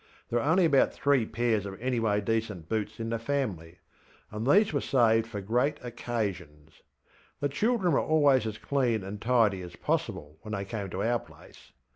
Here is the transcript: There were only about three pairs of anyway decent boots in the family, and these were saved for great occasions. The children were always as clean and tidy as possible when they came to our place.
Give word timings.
There 0.31 0.39
were 0.39 0.45
only 0.45 0.65
about 0.65 0.91
three 0.91 1.27
pairs 1.27 1.67
of 1.67 1.79
anyway 1.79 2.21
decent 2.21 2.67
boots 2.67 2.99
in 2.99 3.11
the 3.11 3.19
family, 3.19 3.77
and 4.31 4.47
these 4.47 4.73
were 4.73 4.81
saved 4.81 5.27
for 5.27 5.41
great 5.41 5.77
occasions. 5.83 6.81
The 7.39 7.49
children 7.49 7.93
were 7.93 7.99
always 7.99 8.47
as 8.47 8.57
clean 8.57 9.03
and 9.03 9.21
tidy 9.21 9.61
as 9.61 9.75
possible 9.75 10.39
when 10.41 10.53
they 10.55 10.65
came 10.65 10.89
to 10.89 11.03
our 11.03 11.19
place. 11.19 11.71